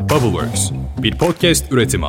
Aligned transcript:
Bubbleworks, 0.00 0.70
bir 1.02 1.18
podcast 1.18 1.72
üretimi. 1.72 2.06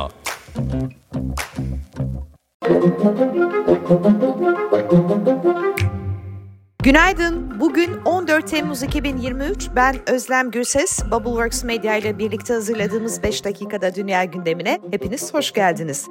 Günaydın. 6.82 7.60
Bugün 7.60 7.90
14 8.04 8.50
Temmuz 8.50 8.82
2023. 8.82 9.68
Ben 9.76 10.10
Özlem 10.10 10.50
Gürses. 10.50 11.04
Bubbleworks 11.10 11.64
Medya 11.64 11.96
ile 11.96 12.18
birlikte 12.18 12.54
hazırladığımız 12.54 13.22
5 13.22 13.44
dakikada 13.44 13.94
dünya 13.94 14.24
gündemine 14.24 14.80
hepiniz 14.90 15.34
hoş 15.34 15.52
geldiniz. 15.52 16.08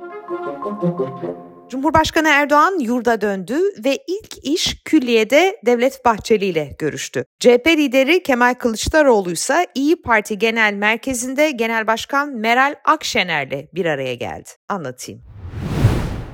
Cumhurbaşkanı 1.72 2.28
Erdoğan 2.30 2.80
yurda 2.80 3.22
döndü 3.22 3.58
ve 3.86 3.98
ilk 4.08 4.46
iş 4.46 4.84
külliyede 4.86 5.60
Devlet 5.66 6.06
Bahçeli 6.06 6.46
ile 6.46 6.76
görüştü. 6.80 7.26
CHP 7.40 7.68
lideri 7.68 8.24
Kemal 8.24 8.54
Kılıçdaroğlu 8.54 9.32
ise 9.32 9.68
İyi 9.76 10.02
Parti 10.02 10.38
Genel 10.38 10.74
Merkezi'nde 10.74 11.52
Genel 11.52 11.88
Başkan 11.88 12.30
Meral 12.30 12.76
Akşener'le 12.86 13.68
bir 13.74 13.86
araya 13.86 14.16
geldi. 14.16 14.50
Anlatayım. 14.70 15.31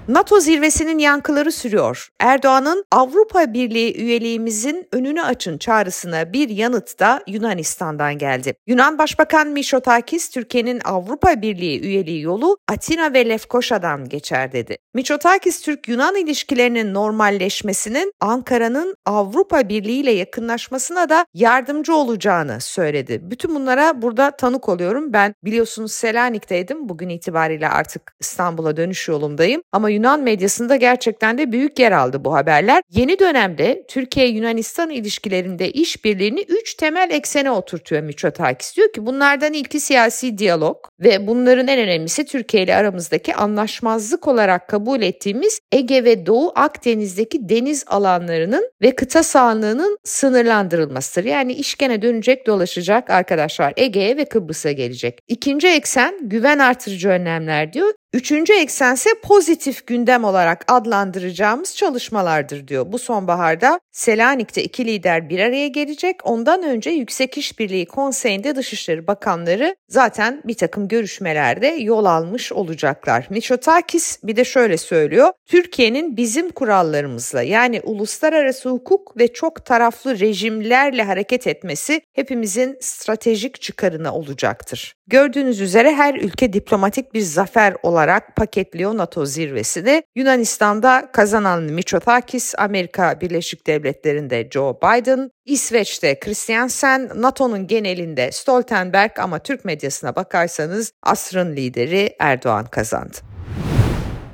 NATO 0.08 0.40
zirvesinin 0.40 0.98
yankıları 0.98 1.52
sürüyor. 1.52 2.10
Erdoğan'ın 2.20 2.86
Avrupa 2.92 3.54
Birliği 3.54 3.98
üyeliğimizin 4.02 4.88
önünü 4.92 5.22
açın 5.22 5.58
çağrısına 5.58 6.34
bir 6.34 6.50
yanıt 6.50 7.00
da 7.00 7.24
Yunanistan'dan 7.28 8.18
geldi. 8.18 8.54
Yunan 8.68 8.98
Başbakan 8.98 9.48
Mitsotakis, 9.48 10.30
Türkiye'nin 10.30 10.82
Avrupa 10.86 11.42
Birliği 11.42 11.82
üyeliği 11.82 12.22
yolu 12.22 12.58
Atina 12.68 13.14
ve 13.14 13.30
Lefkoşa'dan 13.30 14.10
geçer 14.10 14.52
dedi. 14.52 14.78
Mitsotakis, 14.94 15.62
Türk-Yunan 15.62 16.16
ilişkilerinin 16.16 16.94
normalleşmesinin 16.94 18.12
Ankara'nın 18.20 18.96
Avrupa 19.06 19.70
Birliği 19.70 20.00
ile 20.00 20.12
yakınlaşmasına 20.12 21.10
da 21.10 21.26
yardımcı 21.34 21.96
olacağını 21.96 22.62
söyledi. 22.62 23.20
Bütün 23.24 23.56
bunlara 23.56 24.02
burada 24.02 24.32
tanık 24.32 24.70
oluyorum. 24.70 25.14
Ben 25.14 25.34
biliyorsunuz 25.44 25.92
Selanik'teydim. 25.92 26.90
Bugün 26.90 27.10
itibariyle 27.10 27.70
artık 27.70 28.14
İstanbul'a 28.20 28.78
dönüş 28.78 29.08
yolundayım. 29.08 29.62
Ama 29.72 29.90
Yunan 29.98 30.22
medyasında 30.24 30.76
gerçekten 30.76 31.38
de 31.38 31.52
büyük 31.52 31.80
yer 31.80 31.92
aldı 31.92 32.26
bu 32.26 32.34
haberler. 32.34 32.84
Yeni 32.92 33.20
dönemde 33.20 33.86
Türkiye-Yunanistan 33.88 34.90
ilişkilerinde 34.90 35.72
işbirliğini 35.72 36.42
üç 36.42 36.74
temel 36.74 37.10
eksene 37.12 37.52
oturtuyor 37.52 38.02
Mitsotakis. 38.02 38.78
Diyor 38.78 38.94
ki 38.94 39.06
bunlardan 39.06 39.54
ilki 39.54 39.80
siyasi 39.80 40.38
diyalog 40.38 40.78
ve 41.00 41.28
bunların 41.28 41.68
en 41.68 41.80
önemlisi 41.80 42.26
Türkiye 42.26 42.64
ile 42.64 42.76
aramızdaki 42.76 43.36
anlaşmazlık 43.36 44.28
olarak 44.28 44.68
kabul 44.68 45.02
ettiğimiz 45.02 45.60
Ege 45.72 46.04
ve 46.04 46.26
Doğu 46.26 46.52
Akdeniz'deki 46.56 47.50
deniz 47.50 47.84
alanlarının 47.88 48.72
ve 48.82 48.96
kıta 48.96 49.24
sahanlığının 49.24 49.98
sınırlandırılmasıdır. 50.04 51.26
Yani 51.26 51.54
iş 51.54 51.76
gene 51.76 52.02
dönecek 52.02 52.48
dolaşacak 52.48 53.10
arkadaşlar 53.10 53.74
Ege'ye 53.78 54.18
ve 54.18 54.26
Kıbrıs'a 54.26 54.72
gelecek. 54.72 55.20
İkinci 55.28 55.68
eksen 55.68 56.30
güven 56.30 56.60
artırıcı 56.60 57.10
önlemler 57.10 57.74
diyor. 57.74 57.94
Üçüncü 58.14 58.54
eksense 58.54 59.10
pozitif 59.24 59.88
gündem 59.88 60.24
olarak 60.24 60.66
adlandıracağımız 60.68 61.76
çalışmalardır 61.76 62.68
diyor. 62.68 62.92
Bu 62.92 63.00
sonbaharda 63.00 63.80
Selanik'te 63.92 64.64
iki 64.64 64.86
lider 64.86 65.30
bir 65.30 65.40
araya 65.40 65.68
gelecek. 65.68 66.16
Ondan 66.24 66.64
önce 66.64 66.90
Yüksek 66.90 67.38
İşbirliği 67.38 67.86
Konseyi'nde 67.86 68.56
Dışişleri 68.56 69.08
Bakanları 69.08 69.76
zaten 69.90 70.42
bir 70.46 70.54
takım 70.54 70.88
görüşmelerde 70.88 71.68
yol 71.68 72.06
almış 72.06 72.52
olacaklar. 72.52 73.28
Mitsotakis 73.30 74.20
bir 74.24 74.36
de 74.36 74.46
şöyle 74.46 74.78
söylüyor. 74.78 75.32
Türkiye'nin 75.46 76.18
bizim 76.18 76.50
kurallarımızla 76.50 77.42
yani 77.42 77.82
uluslararası 77.82 78.70
hukuk 78.70 79.18
ve 79.18 79.34
çok 79.34 79.66
taraflı 79.66 80.20
rejimlerle 80.20 81.04
hareket 81.04 81.48
etmesi 81.48 82.02
hepimizin 82.14 82.78
stratejik 82.82 83.62
çıkarına 83.62 84.16
olacaktır. 84.16 84.94
Gördüğünüz 85.08 85.62
üzere 85.62 85.94
her 85.94 86.16
ülke 86.16 86.54
diplomatik 86.54 87.14
bir 87.14 87.22
zafer 87.22 87.76
olarak 87.84 88.07
paketliyor 88.36 88.98
NATO 88.98 89.26
zirvesini. 89.26 90.04
Yunanistan'da 90.16 91.10
kazanan 91.14 91.64
Mitsotakis, 91.64 92.54
Amerika 92.58 93.22
Birleşik 93.22 93.68
Devletleri'nde 93.68 94.50
Joe 94.52 94.78
Biden, 94.84 95.32
İsveç'te 95.46 96.20
Christiansen, 96.20 97.10
NATO'nun 97.16 97.68
genelinde 97.68 98.32
Stoltenberg 98.32 99.20
ama 99.20 99.40
Türk 99.40 99.66
medyasına 99.66 100.16
bakarsanız 100.16 100.92
asrın 101.04 101.56
lideri 101.56 102.16
Erdoğan 102.20 102.66
kazandı. 102.66 103.27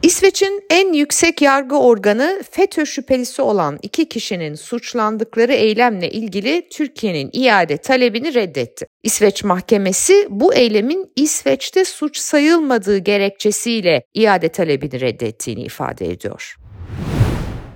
İsveç'in 0.03 0.63
en 0.69 0.93
yüksek 0.93 1.41
yargı 1.41 1.77
organı 1.79 2.43
FETÖ 2.51 2.85
şüphelisi 2.85 3.41
olan 3.41 3.79
iki 3.81 4.09
kişinin 4.09 4.55
suçlandıkları 4.55 5.53
eylemle 5.53 6.09
ilgili 6.09 6.67
Türkiye'nin 6.71 7.29
iade 7.33 7.77
talebini 7.77 8.33
reddetti. 8.33 8.85
İsveç 9.03 9.43
mahkemesi 9.43 10.27
bu 10.29 10.53
eylemin 10.53 11.11
İsveç'te 11.15 11.85
suç 11.85 12.17
sayılmadığı 12.17 12.97
gerekçesiyle 12.97 14.03
iade 14.13 14.49
talebini 14.49 15.01
reddettiğini 15.01 15.61
ifade 15.61 16.11
ediyor. 16.11 16.55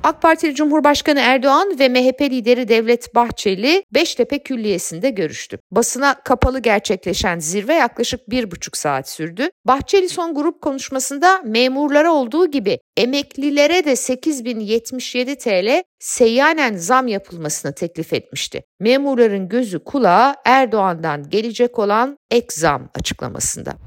AK 0.08 0.22
Partili 0.22 0.56
Cumhurbaşkanı 0.56 1.20
Erdoğan 1.20 1.80
ve 1.80 1.90
MHP 1.90 2.22
lideri 2.22 2.68
Devlet 2.68 3.16
Bahçeli 3.16 3.84
Beştepe 3.94 4.40
Külliyesi'nde 4.40 5.10
görüştü. 5.10 5.60
Basına 5.72 6.14
kapalı 6.24 6.60
gerçekleşen 6.60 7.40
zirve 7.40 7.74
yaklaşık 7.74 8.30
bir 8.30 8.52
buçuk 8.52 8.78
saat 8.78 9.10
sürdü. 9.10 9.50
Bahçeli 9.66 10.10
son 10.10 10.36
grup 10.36 10.62
konuşmasında 10.62 11.42
memurlara 11.46 12.12
olduğu 12.12 12.52
gibi 12.52 12.80
emeklilere 12.98 13.86
de 13.86 13.96
8077 13.96 15.38
TL 15.38 15.84
seyyanen 16.00 16.76
zam 16.76 17.08
yapılmasını 17.08 17.74
teklif 17.74 18.14
etmişti. 18.14 18.64
Memurların 18.80 19.50
gözü 19.50 19.84
kulağı 19.84 20.36
Erdoğan'dan 20.46 21.30
gelecek 21.30 21.80
olan 21.80 22.18
ek 22.32 22.48
zam 22.52 22.90
açıklamasında. 22.96 23.87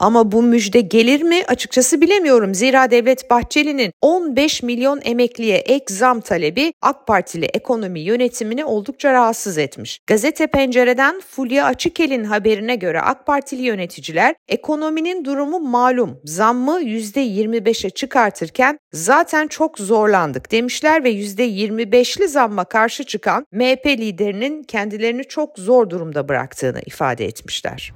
Ama 0.00 0.32
bu 0.32 0.42
müjde 0.42 0.80
gelir 0.80 1.22
mi 1.22 1.42
açıkçası 1.48 2.00
bilemiyorum. 2.00 2.54
Zira 2.54 2.90
Devlet 2.90 3.30
Bahçeli'nin 3.30 3.92
15 4.02 4.62
milyon 4.62 5.00
emekliye 5.04 5.56
ek 5.56 5.94
zam 5.94 6.20
talebi 6.20 6.72
AK 6.82 7.06
Partili 7.06 7.44
ekonomi 7.44 8.00
yönetimini 8.00 8.64
oldukça 8.64 9.12
rahatsız 9.12 9.58
etmiş. 9.58 9.98
Gazete 10.06 10.46
Pencere'den 10.46 11.20
Fulya 11.20 11.64
Açıkel'in 11.64 12.24
haberine 12.24 12.76
göre 12.76 13.00
AK 13.00 13.26
Partili 13.26 13.62
yöneticiler 13.62 14.34
ekonominin 14.48 15.24
durumu 15.24 15.60
malum 15.60 16.20
zammı 16.24 16.80
%25'e 16.80 17.90
çıkartırken 17.90 18.78
zaten 18.92 19.48
çok 19.48 19.78
zorlandık 19.78 20.52
demişler 20.52 21.04
ve 21.04 21.12
%25'li 21.12 22.28
zamma 22.28 22.64
karşı 22.64 23.04
çıkan 23.04 23.46
MHP 23.52 23.86
liderinin 23.86 24.62
kendilerini 24.62 25.24
çok 25.24 25.58
zor 25.58 25.90
durumda 25.90 26.28
bıraktığını 26.28 26.80
ifade 26.86 27.24
etmişler. 27.24 27.92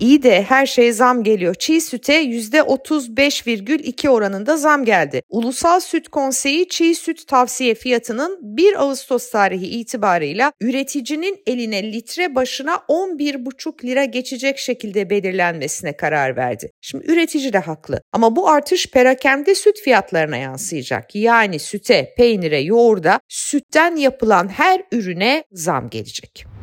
İyi 0.00 0.22
de 0.22 0.42
her 0.42 0.66
şeye 0.66 0.92
zam 0.92 1.24
geliyor. 1.24 1.54
Çiğ 1.54 1.80
süte 1.80 2.24
%35,2 2.24 4.08
oranında 4.08 4.56
zam 4.56 4.84
geldi. 4.84 5.22
Ulusal 5.28 5.80
Süt 5.80 6.08
Konseyi 6.08 6.68
çiğ 6.68 6.94
süt 6.94 7.26
tavsiye 7.26 7.74
fiyatının 7.74 8.38
1 8.42 8.82
Ağustos 8.82 9.30
tarihi 9.30 9.66
itibarıyla 9.66 10.52
üreticinin 10.60 11.42
eline 11.46 11.92
litre 11.92 12.34
başına 12.34 12.74
11,5 12.88 13.84
lira 13.84 14.04
geçecek 14.04 14.58
şekilde 14.58 15.10
belirlenmesine 15.10 15.96
karar 15.96 16.36
verdi. 16.36 16.70
Şimdi 16.80 17.12
üretici 17.12 17.52
de 17.52 17.58
haklı 17.58 18.00
ama 18.12 18.36
bu 18.36 18.48
artış 18.48 18.86
perakende 18.86 19.54
süt 19.54 19.80
fiyatlarına 19.80 20.36
yansıyacak. 20.36 21.14
Yani 21.14 21.58
süte, 21.58 22.14
peynire, 22.16 22.60
yoğurda 22.60 23.20
sütten 23.28 23.96
yapılan 23.96 24.48
her 24.48 24.82
ürüne 24.92 25.44
zam 25.52 25.90
gelecek. 25.90 26.57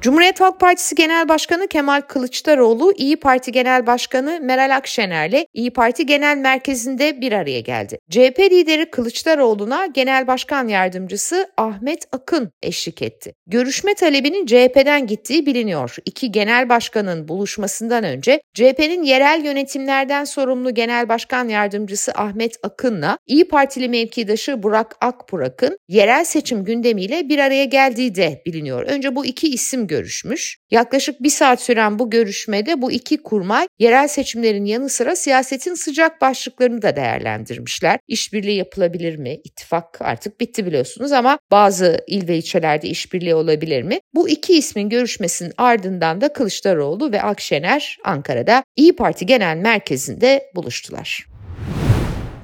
Cumhuriyet 0.00 0.40
Halk 0.40 0.60
Partisi 0.60 0.94
Genel 0.94 1.28
Başkanı 1.28 1.68
Kemal 1.68 2.00
Kılıçdaroğlu, 2.00 2.92
İyi 2.96 3.16
Parti 3.16 3.52
Genel 3.52 3.86
Başkanı 3.86 4.38
Meral 4.42 4.76
Akşener'le 4.76 5.44
İyi 5.54 5.72
Parti 5.72 6.06
Genel 6.06 6.36
Merkezi'nde 6.36 7.20
bir 7.20 7.32
araya 7.32 7.60
geldi. 7.60 7.98
CHP 8.10 8.38
lideri 8.38 8.90
Kılıçdaroğlu'na 8.90 9.86
Genel 9.86 10.26
Başkan 10.26 10.68
Yardımcısı 10.68 11.50
Ahmet 11.56 12.04
Akın 12.12 12.50
eşlik 12.62 13.02
etti. 13.02 13.34
Görüşme 13.46 13.94
talebinin 13.94 14.46
CHP'den 14.46 15.06
gittiği 15.06 15.46
biliniyor. 15.46 15.96
İki 16.04 16.32
genel 16.32 16.68
başkanın 16.68 17.28
buluşmasından 17.28 18.04
önce 18.04 18.40
CHP'nin 18.54 19.02
yerel 19.02 19.44
yönetimlerden 19.44 20.24
sorumlu 20.24 20.74
Genel 20.74 21.08
Başkan 21.08 21.48
Yardımcısı 21.48 22.12
Ahmet 22.14 22.56
Akın'la 22.62 23.18
İyi 23.26 23.48
Partili 23.48 23.88
mevkidaşı 23.88 24.62
Burak 24.62 24.96
Akburak'ın 25.00 25.78
yerel 25.88 26.24
seçim 26.24 26.64
gündemiyle 26.64 27.28
bir 27.28 27.38
araya 27.38 27.64
geldiği 27.64 28.14
de 28.14 28.42
biliniyor. 28.46 28.82
Önce 28.82 29.16
bu 29.16 29.26
iki 29.26 29.48
isim 29.48 29.89
görüşmüş. 29.90 30.58
Yaklaşık 30.70 31.22
bir 31.22 31.30
saat 31.30 31.62
süren 31.62 31.98
bu 31.98 32.10
görüşmede 32.10 32.82
bu 32.82 32.92
iki 32.92 33.22
kurmay 33.22 33.66
yerel 33.78 34.08
seçimlerin 34.08 34.64
yanı 34.64 34.88
sıra 34.88 35.16
siyasetin 35.16 35.74
sıcak 35.74 36.20
başlıklarını 36.20 36.82
da 36.82 36.96
değerlendirmişler. 36.96 37.98
İşbirliği 38.08 38.56
yapılabilir 38.56 39.16
mi? 39.16 39.34
İttifak 39.44 40.02
artık 40.02 40.40
bitti 40.40 40.66
biliyorsunuz 40.66 41.12
ama 41.12 41.38
bazı 41.50 42.04
il 42.06 42.28
ve 42.28 42.36
ilçelerde 42.36 42.88
işbirliği 42.88 43.34
olabilir 43.34 43.82
mi? 43.82 43.98
Bu 44.14 44.28
iki 44.28 44.58
ismin 44.58 44.88
görüşmesinin 44.88 45.52
ardından 45.56 46.20
da 46.20 46.32
Kılıçdaroğlu 46.32 47.12
ve 47.12 47.22
Akşener 47.22 47.98
Ankara'da 48.04 48.62
İyi 48.76 48.96
Parti 48.96 49.26
Genel 49.26 49.56
Merkezi'nde 49.56 50.42
buluştular. 50.54 51.30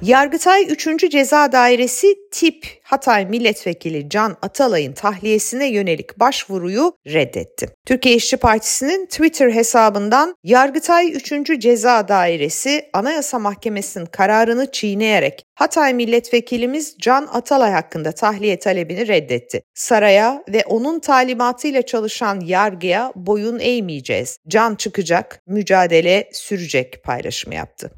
Yargıtay 0.01 0.63
3. 0.69 1.11
Ceza 1.11 1.51
Dairesi 1.51 2.15
tip 2.31 2.79
Hatay 2.83 3.25
Milletvekili 3.25 4.09
Can 4.09 4.37
Atalay'ın 4.41 4.93
tahliyesine 4.93 5.67
yönelik 5.67 6.19
başvuruyu 6.19 6.93
reddetti. 7.07 7.69
Türkiye 7.85 8.15
İşçi 8.15 8.37
Partisi'nin 8.37 9.05
Twitter 9.05 9.49
hesabından 9.49 10.35
Yargıtay 10.43 11.11
3. 11.13 11.59
Ceza 11.59 12.07
Dairesi 12.07 12.89
Anayasa 12.93 13.39
Mahkemesi'nin 13.39 14.05
kararını 14.05 14.71
çiğneyerek 14.71 15.45
Hatay 15.55 15.93
Milletvekilimiz 15.93 16.95
Can 16.99 17.27
Atalay 17.33 17.71
hakkında 17.71 18.11
tahliye 18.11 18.59
talebini 18.59 19.07
reddetti. 19.07 19.61
Saraya 19.73 20.43
ve 20.49 20.63
onun 20.65 20.99
talimatıyla 20.99 21.81
çalışan 21.81 22.39
yargıya 22.39 23.13
boyun 23.15 23.59
eğmeyeceğiz. 23.59 24.37
Can 24.47 24.75
çıkacak, 24.75 25.41
mücadele 25.47 26.29
sürecek 26.33 27.03
paylaşımı 27.03 27.55
yaptı. 27.55 27.91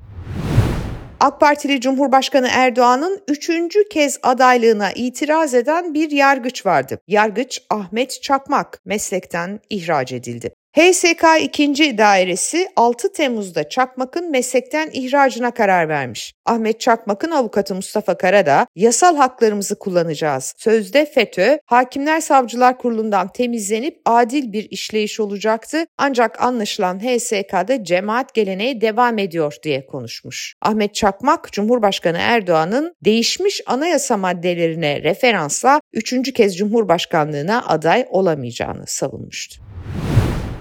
AK 1.19 1.39
Partili 1.39 1.81
Cumhurbaşkanı 1.81 2.48
Erdoğan'ın 2.51 3.21
üçüncü 3.27 3.89
kez 3.89 4.19
adaylığına 4.24 4.92
itiraz 4.92 5.54
eden 5.54 5.94
bir 5.94 6.12
yargıç 6.12 6.66
vardı. 6.66 7.00
Yargıç 7.07 7.62
Ahmet 7.69 8.21
Çakmak 8.24 8.81
meslekten 8.86 9.60
ihraç 9.69 10.12
edildi. 10.12 10.54
HSK 10.80 11.24
2. 11.42 11.98
Dairesi 11.98 12.68
6 12.76 13.12
Temmuz'da 13.14 13.70
Çakmak'ın 13.70 14.31
meslekten 14.31 14.90
ihracına 14.94 15.52
karar 15.52 15.90
vermiş. 15.90 16.34
Ahmet 16.46 16.80
Çakmak'ın 16.80 17.31
avukatı 17.31 17.76
Mustafa 17.76 18.18
Karada, 18.18 18.68
yasal 18.76 19.16
haklarımızı 19.16 19.80
kullanacağız. 19.80 20.54
Sözde 20.58 21.06
FETÖ, 21.06 21.60
Hakimler 21.66 22.22
Savcılar 22.22 22.78
Kurulu'ndan 22.78 23.28
temizlenip 23.28 24.02
adil 24.06 24.54
bir 24.54 24.68
işleyiş 24.70 25.20
olacaktı 25.20 25.86
ancak 25.98 26.42
anlaşılan 26.42 27.00
HSK'da 27.00 27.84
cemaat 27.84 28.34
geleneği 28.34 28.82
devam 28.82 29.18
ediyor 29.18 29.56
diye 29.64 29.86
konuşmuş. 29.86 30.56
Ahmet 30.62 30.96
Çakmak, 30.96 31.52
Cumhurbaşkanı 31.52 32.18
Erdoğan'ın 32.20 32.96
değişmiş 33.06 33.62
anayasa 33.66 34.18
maddelerine 34.18 35.04
referansla 35.04 35.82
üçüncü 35.94 36.34
kez 36.34 36.58
Cumhurbaşkanlığına 36.58 37.68
aday 37.68 38.06
olamayacağını 38.10 38.84
savunmuştu. 38.88 39.69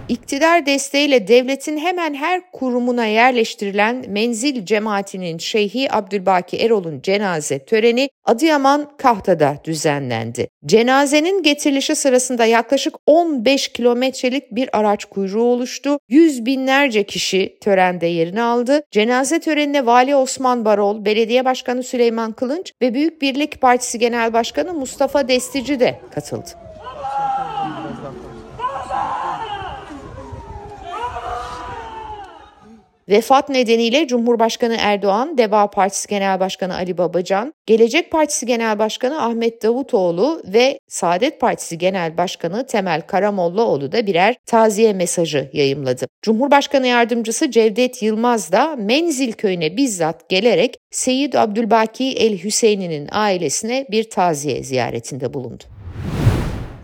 İktidar 0.08 0.66
desteğiyle 0.66 1.28
devletin 1.28 1.78
hemen 1.78 2.14
her 2.14 2.50
kurumuna 2.52 3.06
yerleştirilen 3.06 4.04
menzil 4.08 4.64
cemaatinin 4.66 5.38
Şeyhi 5.38 5.92
Abdülbaki 5.92 6.56
Erol'un 6.56 7.00
cenaze 7.02 7.58
töreni 7.58 8.10
Adıyaman 8.24 8.90
Kahta'da 8.98 9.56
düzenlendi. 9.64 10.48
Cenazenin 10.66 11.42
getirilişi 11.42 11.94
sırasında 11.94 12.44
yaklaşık 12.44 12.94
15 13.06 13.68
kilometrelik 13.68 14.54
bir 14.54 14.78
araç 14.78 15.04
kuyruğu 15.04 15.42
oluştu. 15.42 15.98
Yüz 16.08 16.46
binlerce 16.46 17.02
kişi 17.04 17.58
törende 17.60 18.06
yerini 18.06 18.42
aldı. 18.42 18.82
Cenaze 18.90 19.40
törenine 19.40 19.86
Vali 19.86 20.16
Osman 20.16 20.64
Barol, 20.64 21.04
Belediye 21.04 21.44
Başkanı 21.44 21.82
Süleyman 21.82 22.32
Kılınç 22.32 22.72
ve 22.82 22.94
Büyük 22.94 23.22
Birlik 23.22 23.60
Partisi 23.60 23.98
Genel 23.98 24.32
Başkanı 24.32 24.74
Mustafa 24.74 25.28
Destici 25.28 25.80
de 25.80 26.00
katıldı. 26.14 26.67
Vefat 33.08 33.48
nedeniyle 33.48 34.06
Cumhurbaşkanı 34.06 34.76
Erdoğan, 34.78 35.38
Deva 35.38 35.70
Partisi 35.70 36.08
Genel 36.08 36.40
Başkanı 36.40 36.74
Ali 36.74 36.98
Babacan, 36.98 37.54
Gelecek 37.66 38.10
Partisi 38.10 38.46
Genel 38.46 38.78
Başkanı 38.78 39.22
Ahmet 39.22 39.62
Davutoğlu 39.62 40.42
ve 40.44 40.78
Saadet 40.88 41.40
Partisi 41.40 41.78
Genel 41.78 42.16
Başkanı 42.16 42.66
Temel 42.66 43.00
Karamollaoğlu 43.00 43.92
da 43.92 44.06
birer 44.06 44.36
taziye 44.46 44.92
mesajı 44.92 45.50
yayımladı. 45.52 46.06
Cumhurbaşkanı 46.22 46.86
Yardımcısı 46.86 47.50
Cevdet 47.50 48.02
Yılmaz 48.02 48.52
da 48.52 48.76
Menzil 48.76 49.32
köyüne 49.32 49.76
bizzat 49.76 50.28
gelerek 50.28 50.76
Seyyid 50.90 51.34
Abdülbaki 51.34 52.12
El 52.12 52.38
Hüseyin'in 52.38 53.08
ailesine 53.10 53.86
bir 53.90 54.10
taziye 54.10 54.62
ziyaretinde 54.62 55.34
bulundu. 55.34 55.64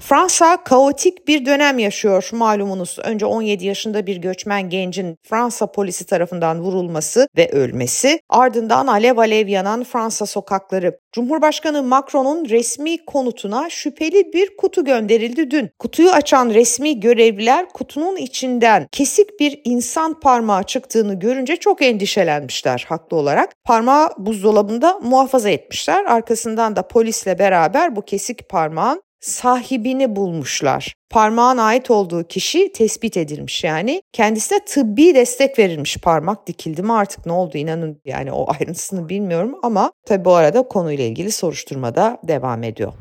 Fransa 0.09 0.65
kaotik 0.65 1.29
bir 1.29 1.47
dönem 1.47 1.79
yaşıyor 1.79 2.29
malumunuz. 2.33 2.99
Önce 3.05 3.27
17 3.27 3.67
yaşında 3.67 4.06
bir 4.06 4.17
göçmen 4.17 4.71
gencin 4.71 5.17
Fransa 5.23 5.73
polisi 5.73 6.06
tarafından 6.06 6.61
vurulması 6.61 7.29
ve 7.37 7.51
ölmesi, 7.51 8.21
ardından 8.29 8.87
alev 8.87 9.17
alev 9.17 9.49
yanan 9.49 9.85
Fransa 9.85 10.27
sokakları. 10.27 10.99
Cumhurbaşkanı 11.12 11.83
Macron'un 11.83 12.49
resmi 12.49 13.05
konutuna 13.05 13.71
şüpheli 13.71 14.33
bir 14.33 14.56
kutu 14.56 14.85
gönderildi 14.85 15.51
dün. 15.51 15.71
Kutuyu 15.79 16.11
açan 16.11 16.51
resmi 16.51 17.01
görevliler 17.01 17.69
kutunun 17.69 18.17
içinden 18.17 18.87
kesik 18.93 19.41
bir 19.41 19.61
insan 19.65 20.21
parmağı 20.21 20.62
çıktığını 20.62 21.15
görünce 21.15 21.56
çok 21.56 21.83
endişelenmişler 21.83 22.87
haklı 22.89 23.17
olarak. 23.17 23.53
Parmağı 23.65 24.09
buzdolabında 24.19 24.99
muhafaza 25.03 25.51
etmişler. 25.51 26.05
Arkasından 26.05 26.77
da 26.77 26.89
polisle 26.89 27.39
beraber 27.39 27.97
bu 27.97 28.03
kesik 28.03 28.49
parmağın 28.49 29.05
sahibini 29.25 30.17
bulmuşlar. 30.17 30.94
Parmağın 31.11 31.59
ait 31.59 31.91
olduğu 31.91 32.25
kişi 32.25 32.73
tespit 32.73 33.17
edilmiş 33.17 33.65
yani. 33.65 34.03
Kendisine 34.12 34.59
tıbbi 34.65 35.15
destek 35.15 35.59
verilmiş 35.59 35.97
parmak 35.97 36.47
dikildi 36.47 36.82
mi 36.82 36.93
artık 36.93 37.26
ne 37.26 37.32
oldu 37.32 37.59
inanın 37.59 38.00
yani 38.05 38.32
o 38.32 38.47
ayrıntısını 38.53 39.09
bilmiyorum 39.09 39.55
ama 39.62 39.93
tabi 40.06 40.25
bu 40.25 40.35
arada 40.35 40.62
konuyla 40.62 41.05
ilgili 41.05 41.32
soruşturma 41.32 41.94
da 41.94 42.19
devam 42.29 42.62
ediyor. 42.62 42.93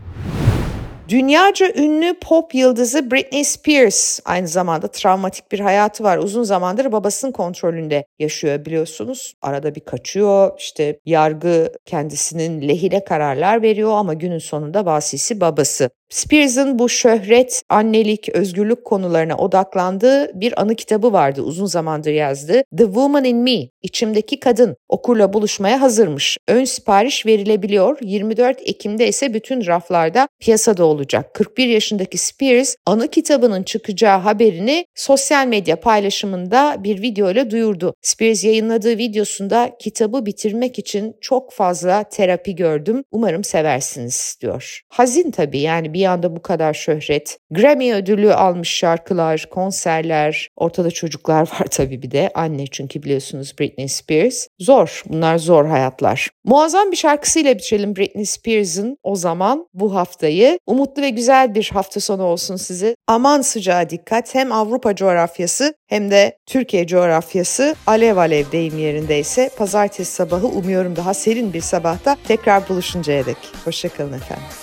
Dünyaca 1.10 1.74
ünlü 1.76 2.20
pop 2.20 2.56
yıldızı 2.56 3.12
Britney 3.12 3.44
Spears 3.44 4.20
aynı 4.26 4.48
zamanda 4.48 4.88
travmatik 4.88 5.52
bir 5.52 5.60
hayatı 5.60 6.04
var. 6.04 6.18
Uzun 6.18 6.44
zamandır 6.44 6.92
babasının 6.92 7.32
kontrolünde 7.32 8.06
yaşıyor 8.20 8.66
biliyorsunuz. 8.66 9.34
Arada 9.42 9.76
bir 9.76 9.82
kaçıyor. 9.82 10.52
İşte 10.60 11.00
yargı 11.06 11.72
kendisinin 11.86 12.68
lehine 12.68 13.04
kararlar 13.04 13.62
veriyor 13.62 13.92
ama 13.92 14.14
günün 14.14 14.40
sonunda 14.40 14.86
vasisi 14.86 15.42
babası. 15.42 15.90
Spears'ın 16.14 16.80
bu 16.80 16.90
şöhret, 16.90 17.62
annelik, 17.70 18.30
özgürlük 18.30 18.86
konularına 18.86 19.38
odaklandığı 19.38 20.42
bir 20.42 20.62
anı 20.62 20.76
kitabı 20.76 21.14
vardı 21.14 21.42
uzun 21.42 21.66
zamandır 21.66 22.12
yazdığı. 22.12 22.64
The 22.78 22.84
Woman 22.84 23.24
in 23.24 23.38
Me, 23.38 23.70
İçimdeki 23.82 24.40
Kadın 24.40 24.76
okurla 24.90 25.34
buluşmaya 25.34 25.82
hazırmış. 25.82 26.38
Ön 26.48 26.64
sipariş 26.64 27.26
verilebiliyor. 27.26 27.98
24 28.02 28.62
Ekim'de 28.66 29.08
ise 29.08 29.34
bütün 29.34 29.66
raflarda 29.66 30.28
piyasada 30.40 30.86
olacak. 30.94 31.34
41 31.34 31.68
yaşındaki 31.68 32.18
Spears 32.18 32.76
anı 32.86 33.08
kitabının 33.08 33.64
çıkacağı 33.64 34.20
haberini 34.20 34.86
sosyal 34.96 35.48
medya 35.48 35.80
paylaşımında 35.80 36.76
bir 36.80 37.02
video 37.02 37.32
ile 37.32 37.52
duyurdu. 37.52 37.94
Spears 38.02 38.44
yayınladığı 38.44 38.98
videosunda 38.98 39.72
kitabı 39.80 40.26
bitirmek 40.26 40.80
için 40.80 41.16
çok 41.22 41.54
fazla 41.54 42.04
terapi 42.04 42.56
gördüm. 42.56 43.04
Umarım 43.12 43.44
seversiniz 43.44 44.38
diyor. 44.42 44.82
Hazin 44.90 45.32
tabii 45.32 45.60
yani 45.60 45.94
bir 45.94 46.00
yanda 46.00 46.36
bu 46.36 46.42
kadar 46.42 46.74
şöhret. 46.74 47.38
Grammy 47.52 47.94
ödülü 47.94 48.34
almış 48.34 48.70
şarkılar, 48.70 49.46
konserler. 49.50 50.50
Ortada 50.56 50.92
çocuklar 50.92 51.42
var 51.60 51.68
tabii 51.72 52.02
bir 52.02 52.12
de. 52.12 52.32
Anne 52.36 52.68
çünkü 52.68 53.04
biliyorsunuz 53.04 53.54
Britney 53.60 53.88
Spears. 53.88 54.48
Zor. 54.60 55.04
Bunlar 55.10 55.38
zor 55.38 55.66
hayatlar. 55.66 56.30
Muazzam 56.44 56.92
bir 56.92 56.98
şarkısıyla 56.98 57.56
bitirelim 57.56 57.96
Britney 57.96 58.26
Spears'ın 58.26 58.98
o 59.04 59.16
zaman 59.16 59.68
bu 59.74 59.96
haftayı. 59.96 60.60
Umutlu 60.84 61.02
ve 61.02 61.10
güzel 61.10 61.56
bir 61.56 61.70
hafta 61.74 62.00
sonu 62.00 62.24
olsun 62.24 62.56
size. 62.56 62.96
Aman 63.08 63.42
sıcağa 63.42 63.90
dikkat. 63.90 64.36
Hem 64.36 64.52
Avrupa 64.52 64.96
coğrafyası 64.96 65.74
hem 65.88 66.12
de 66.12 66.38
Türkiye 66.46 66.88
coğrafyası 66.88 67.76
alev 67.88 68.18
alev 68.18 68.52
deyim 68.52 68.78
yerindeyse 68.78 69.50
pazartesi 69.58 70.14
sabahı 70.14 70.48
umuyorum 70.48 70.96
daha 70.96 71.14
serin 71.14 71.54
bir 71.54 71.62
sabahta 71.62 72.18
tekrar 72.28 72.70
buluşuncaya 72.70 73.26
dek. 73.26 73.38
Hoşçakalın 73.66 74.14
efendim. 74.14 74.63